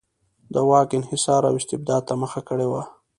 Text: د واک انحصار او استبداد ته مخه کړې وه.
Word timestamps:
د 0.53 0.55
واک 0.69 0.89
انحصار 0.99 1.41
او 1.49 1.53
استبداد 1.59 2.01
ته 2.07 2.13
مخه 2.21 2.41
کړې 2.47 2.67
وه. 2.71 2.83